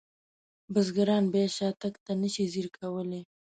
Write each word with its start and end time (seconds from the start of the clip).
بزګران 0.73 1.23
بیا 1.33 1.45
شاتګ 1.57 1.93
ته 2.05 2.11
نشي 2.21 2.45
ځیر 2.53 2.67
کولی. 2.77 3.21